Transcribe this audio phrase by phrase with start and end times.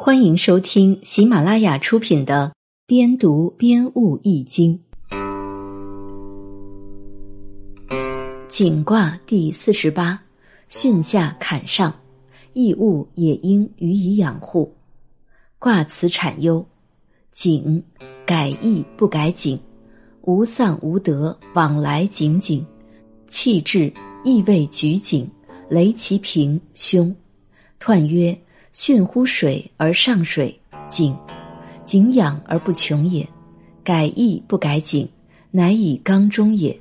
[0.00, 2.52] 欢迎收听喜马拉雅出品的
[2.86, 4.78] 《边读边悟易经》
[8.48, 10.22] 景卦第四十八：
[10.70, 11.92] 巽下坎上，
[12.52, 14.72] 异物也应予以养护。
[15.58, 16.64] 卦辞产忧：
[17.32, 17.82] 景，
[18.24, 19.58] 改易不改景，
[20.20, 22.64] 无丧无德，往来井井，
[23.26, 23.92] 气质
[24.22, 25.28] 意味举景，
[25.68, 27.12] 雷其平凶。
[27.80, 28.38] 彖曰。
[28.78, 30.56] 巽乎水而上水，
[30.88, 31.12] 井，
[31.84, 33.28] 井养而不穷也。
[33.82, 35.06] 改易不改井，
[35.50, 36.80] 乃以刚中也。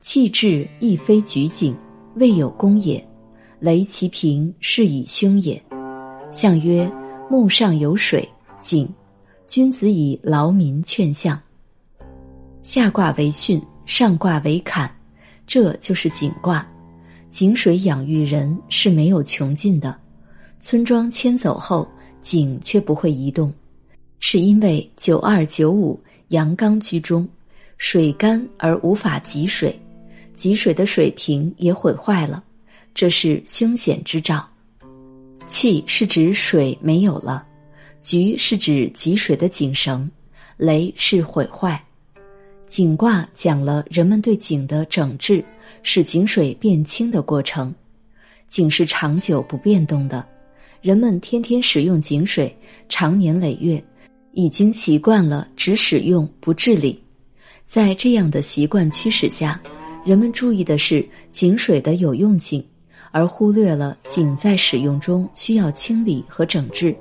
[0.00, 1.76] 气质亦非举井，
[2.14, 3.04] 未有功也。
[3.58, 5.60] 雷其平，是以凶也。
[6.30, 6.88] 象曰：
[7.28, 8.26] 木上有水，
[8.60, 8.88] 井。
[9.48, 11.36] 君子以劳民劝相。
[12.62, 14.88] 下卦为巽，上卦为坎，
[15.44, 16.64] 这就是井卦。
[17.32, 19.98] 井水养育人是没有穷尽的。
[20.64, 21.86] 村庄迁走后，
[22.22, 23.52] 井却不会移动，
[24.20, 27.28] 是因为九二九五阳刚居中，
[27.78, 29.76] 水干而无法汲水，
[30.36, 32.44] 汲水的水平也毁坏了，
[32.94, 34.48] 这是凶险之兆。
[35.48, 37.44] 气是指水没有了，
[38.00, 40.08] 局是指汲水的井绳，
[40.56, 41.82] 雷是毁坏。
[42.68, 45.44] 井卦讲了人们对井的整治，
[45.82, 47.74] 使井水变清的过程。
[48.46, 50.24] 井是长久不变动的。
[50.82, 52.52] 人们天天使用井水，
[52.88, 53.80] 长年累月，
[54.32, 57.00] 已经习惯了只使用不治理。
[57.64, 59.62] 在这样的习惯驱使下，
[60.04, 62.62] 人们注意的是井水的有用性，
[63.12, 66.92] 而忽略了井在使用中需要清理和整治。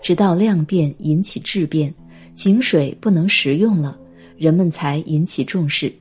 [0.00, 1.94] 直到量变引起质变，
[2.34, 3.98] 井水不能食用了，
[4.38, 5.94] 人们才引起重视。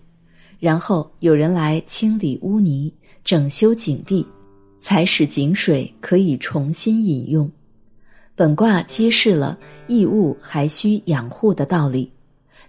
[0.58, 2.94] 然后有人来清理污泥，
[3.25, 4.25] 整修井壁。
[4.80, 7.49] 才使井水可以重新饮用。
[8.35, 12.11] 本卦揭示了异物还需养护的道理。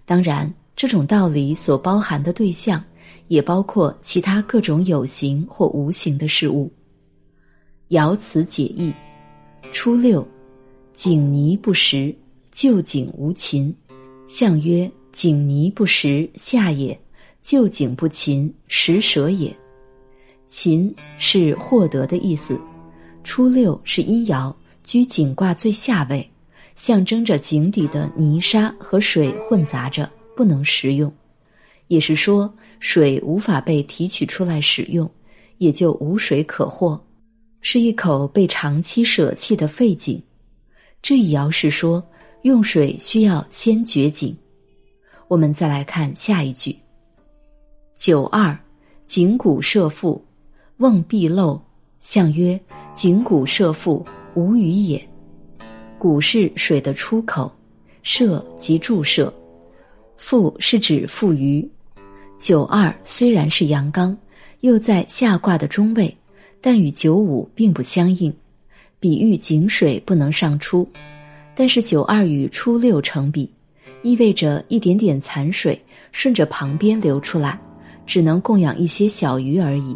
[0.05, 2.83] 当然，这种道理所包含的对象，
[3.27, 6.71] 也包括其他各种有形或无形的事物。
[7.89, 8.93] 爻辞解义：
[9.71, 10.27] 初六，
[10.93, 12.13] 井泥不食，
[12.51, 13.73] 旧井无禽。
[14.27, 16.93] 象曰：井泥不食，下也；
[17.41, 19.55] 旧井不勤，食蛇也。
[20.51, 22.59] 勤是获得的意思，
[23.23, 24.53] 初六是阴爻，
[24.83, 26.29] 居井卦最下位，
[26.75, 31.11] 象征着井底的泥沙和水混杂着，不能食用，
[31.87, 35.09] 也是说水无法被提取出来使用，
[35.57, 37.01] 也就无水可获，
[37.61, 40.21] 是一口被长期舍弃的废井。
[41.01, 42.05] 这一爻是说
[42.41, 44.35] 用水需要先掘井。
[45.29, 46.77] 我们再来看下一句：
[47.95, 48.59] 九二，
[49.05, 50.21] 井谷射覆。
[50.81, 51.61] 瓮必漏，
[51.99, 52.59] 象曰：
[52.95, 54.03] 井谷射覆，
[54.33, 54.99] 无鱼也。
[55.99, 57.51] 谷是水的出口，
[58.01, 59.31] 射即注射，
[60.19, 61.69] 覆是指覆鱼。
[62.39, 64.17] 九二虽然是阳刚，
[64.61, 66.17] 又在下卦的中位，
[66.59, 68.33] 但与九五并不相应，
[68.99, 70.89] 比喻井水不能上出。
[71.53, 73.47] 但是九二与初六成比，
[74.01, 75.79] 意味着一点点残水
[76.11, 77.59] 顺着旁边流出来，
[78.07, 79.95] 只能供养一些小鱼而已。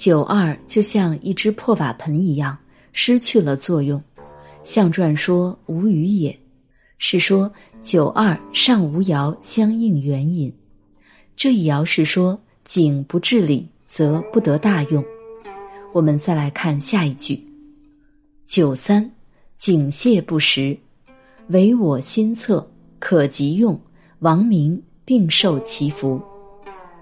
[0.00, 2.56] 九二就像一只破瓦盆一样，
[2.90, 4.02] 失去了作用。
[4.64, 6.34] 象传说无鱼也，
[6.96, 7.52] 是说
[7.82, 10.50] 九二上无爻相应援引。
[11.36, 15.04] 这一爻是说井不治理，则不得大用。
[15.92, 17.38] 我们再来看下一句：
[18.46, 19.06] 九三，
[19.58, 20.74] 井泄不实，
[21.48, 22.66] 唯我心测，
[22.98, 23.78] 可及用，
[24.20, 26.18] 亡民并受其福。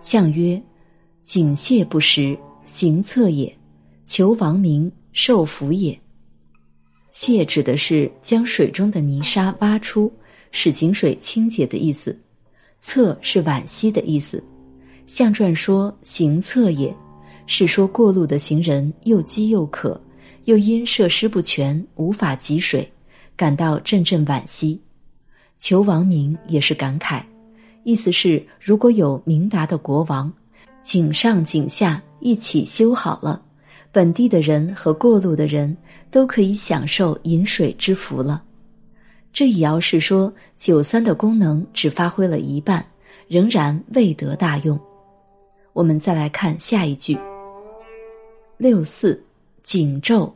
[0.01, 0.61] 象曰：
[1.23, 2.37] 井泄不实。
[2.69, 3.53] 行策也，
[4.05, 5.99] 求王明受福也。
[7.11, 10.13] 泄指的是将水中的泥沙挖出，
[10.53, 12.15] 使井水清洁的意思；
[12.83, 14.43] 策是惋惜的意思。
[15.07, 16.95] 象传说行策也，
[17.47, 19.99] 是说过路的行人又饥又渴，
[20.45, 22.87] 又因设施不全无法汲水，
[23.35, 24.79] 感到阵阵惋惜。
[25.59, 27.23] 求王明也是感慨，
[27.83, 30.31] 意思是如果有明达的国王。
[30.85, 33.41] 井上井下一起修好了，
[33.93, 35.77] 本地的人和过路的人
[36.11, 38.43] 都可以享受饮水之福了。
[39.33, 42.85] 这一爻是说九三的功能只发挥了一半，
[43.29, 44.79] 仍然未得大用。
[45.73, 47.19] 我们再来看下一句：
[48.57, 49.23] 六四，
[49.63, 50.33] 井昼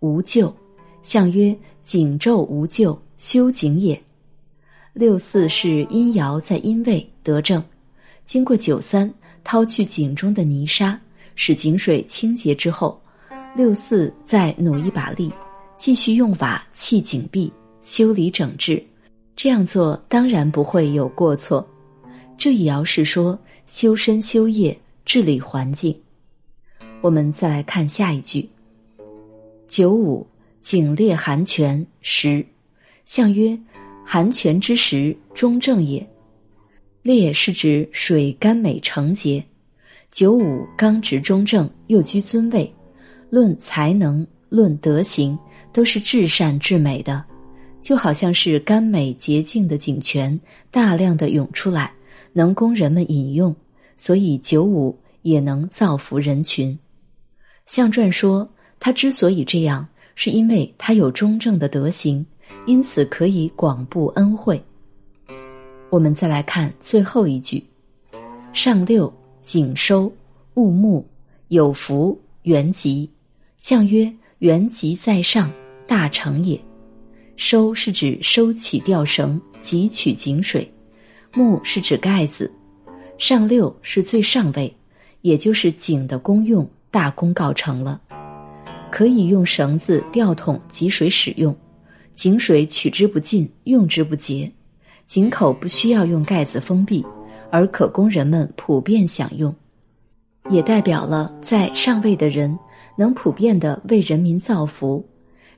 [0.00, 0.54] 无咎，
[1.02, 4.00] 象曰井昼无咎，修井也。
[4.92, 7.62] 六四是阴爻在阴位得正，
[8.24, 9.12] 经过九三。
[9.48, 11.00] 掏去井中的泥沙，
[11.36, 13.00] 使井水清洁之后，
[13.54, 15.30] 六四再努一把力，
[15.76, 17.52] 继续用瓦砌井壁，
[17.82, 18.82] 修理整治，
[19.36, 21.64] 这样做当然不会有过错。
[22.36, 25.96] 这也要是说修身修业、治理环境。
[27.00, 28.48] 我们再来看下一句：
[29.68, 30.26] 九五，
[30.60, 32.44] 井列寒泉时，
[33.04, 33.58] 象曰：
[34.04, 36.04] 寒泉之时，中正也。
[37.02, 39.44] 列是指水甘美澄洁。
[40.10, 42.72] 九五刚直中正，又居尊位，
[43.28, 45.38] 论才能、论德行，
[45.72, 47.22] 都是至善至美的，
[47.82, 50.38] 就好像是甘美洁净的井泉，
[50.70, 51.92] 大量的涌出来，
[52.32, 53.54] 能供人们饮用，
[53.96, 56.78] 所以九五也能造福人群。
[57.66, 58.48] 相传说，
[58.80, 62.24] 他之所以这样，是因为他有中正的德行，
[62.64, 64.62] 因此可以广布恩惠。
[65.90, 67.64] 我们再来看最后一句
[68.52, 69.12] ：“上六
[69.46, 70.12] 井收
[70.54, 71.06] 物木
[71.48, 73.08] 有福元吉，
[73.58, 75.48] 象曰元吉在上，
[75.86, 76.60] 大成也。
[77.36, 80.68] 收是指收起吊绳，汲取井水；
[81.32, 82.50] 木是指盖子。
[83.18, 84.74] 上六是最上位，
[85.20, 88.00] 也就是井的功用大功告成了，
[88.90, 91.56] 可以用绳子吊桶汲水使用，
[92.14, 94.50] 井水取之不尽，用之不竭。”
[95.06, 97.06] 井口不需要用盖子封闭，
[97.56, 99.54] 而可供人们普遍享用，
[100.50, 102.54] 也代表了在上位的人
[102.98, 105.02] 能普遍的为人民造福。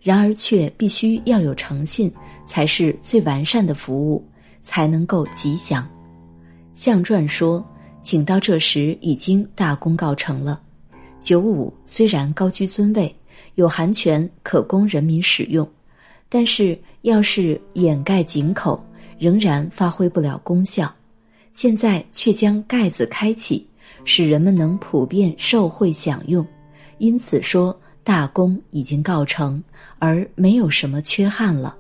[0.00, 2.08] 然而，却必须要有诚信，
[2.46, 4.24] 才是最完善的服务，
[4.62, 5.84] 才能够吉祥。
[6.72, 7.66] 相传说，
[8.00, 10.60] 井到这时已经大功告成了。
[11.18, 13.12] 九五虽然高居尊位，
[13.56, 15.68] 有寒泉可供人民使用，
[16.28, 18.80] 但是要是掩盖井口。
[19.18, 20.88] 仍然发挥不了功效，
[21.58, 23.66] 现在却将盖子开启，
[24.05, 26.46] 使人们能普遍受惠享用，
[26.99, 29.60] 因此说大功已经告成，
[29.99, 31.76] 而没有什么缺憾了。